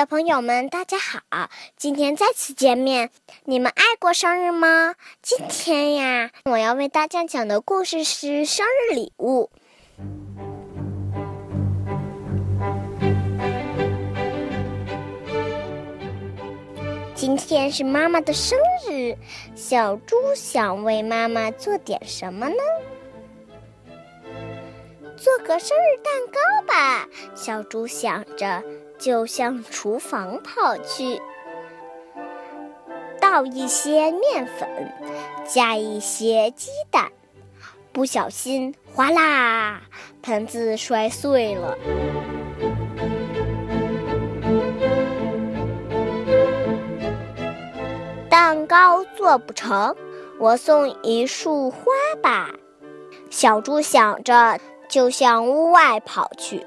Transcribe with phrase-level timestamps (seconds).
[0.00, 1.50] 小朋友们，大家好！
[1.76, 3.10] 今天再次见面，
[3.44, 4.94] 你们爱过生日吗？
[5.20, 9.50] 今天呀，我要为大家讲的故事是生日礼物。
[17.14, 19.14] 今天是妈妈的生日，
[19.54, 22.56] 小猪想为妈妈做点什么呢？
[25.18, 28.64] 做个生日蛋糕吧，小猪想着。
[29.00, 31.22] 就向厨房跑去，
[33.18, 34.92] 倒一些面粉，
[35.48, 37.10] 加一些鸡蛋，
[37.92, 39.80] 不小心哗啦，
[40.20, 41.78] 盆子摔碎了。
[48.28, 49.96] 蛋糕做不成，
[50.38, 51.80] 我送一束花
[52.22, 52.50] 吧。
[53.30, 54.58] 小猪想着，
[54.90, 56.66] 就向屋外跑去，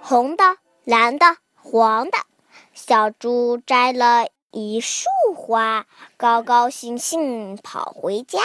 [0.00, 1.43] 红的，蓝的。
[1.76, 2.18] 黄的
[2.72, 8.38] 小猪摘了一束花，高高兴兴跑回家。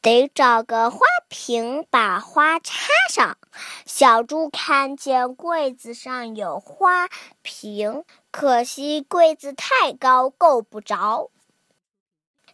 [0.00, 3.36] 得找个花瓶把花插上。
[3.84, 7.08] 小猪看见柜子上有花
[7.42, 11.30] 瓶，可惜柜子太高，够不着。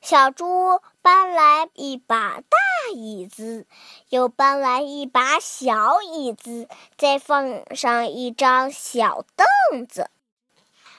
[0.00, 2.59] 小猪搬来一把大
[2.95, 3.67] 椅子，
[4.11, 10.11] 又搬来一把小椅子，再放上一张小凳子。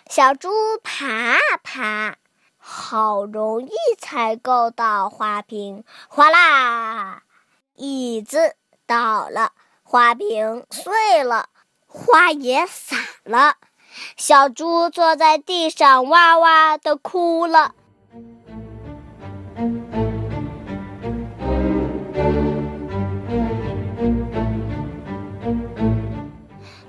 [0.09, 0.49] 小猪
[0.81, 2.15] 爬啊爬，
[2.57, 5.83] 好容易才够到花瓶。
[6.07, 7.21] 哗啦，
[7.75, 8.55] 椅子
[8.87, 9.51] 倒了，
[9.83, 11.49] 花瓶碎了，
[11.85, 13.57] 花也洒了。
[14.17, 17.75] 小猪坐在地上，哇哇的哭了。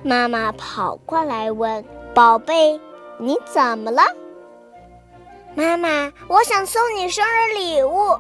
[0.03, 1.85] 妈妈跑过来问
[2.15, 2.81] ：“宝贝，
[3.19, 4.03] 你怎么了？”
[5.55, 8.19] 妈妈，我想送你生日礼物，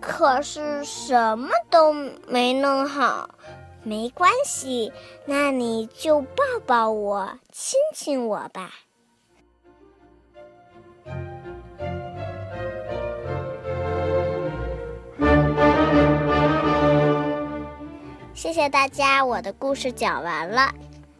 [0.00, 1.92] 可是什么都
[2.26, 3.30] 没弄好。
[3.82, 4.92] 没关系，
[5.26, 8.70] 那你就抱抱我，亲亲我吧。
[18.32, 20.72] 谢谢大家，我的故事讲完了。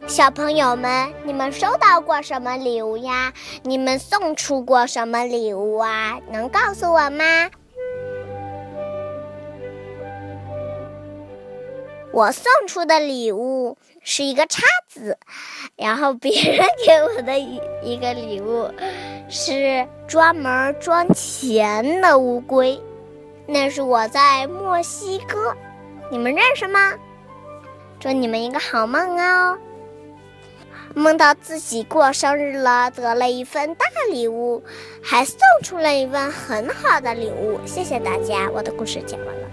[0.07, 3.33] 小朋友们，你们收到过什么礼物呀？
[3.63, 6.19] 你们送出过什么礼物啊？
[6.31, 7.49] 能告诉我吗？
[12.13, 15.17] 我送出的礼物是一个叉子，
[15.75, 18.71] 然后别人给我的一一个礼物
[19.27, 22.79] 是专门装钱的乌龟，
[23.47, 25.55] 那是我在墨西哥，
[26.11, 26.93] 你们认识吗？
[27.99, 29.57] 祝你们一个好梦哦！
[30.95, 34.63] 梦到自己过生日了，得了一份大礼物，
[35.03, 37.59] 还送出了一份很好的礼物。
[37.65, 39.47] 谢谢大家，我的故事讲完了。